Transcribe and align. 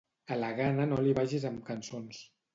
A 0.35 0.37
la 0.43 0.47
gana 0.59 0.87
no 0.93 0.97
li 1.03 1.13
vagis 1.21 1.47
amb 1.51 1.63
cançons. 1.71 2.25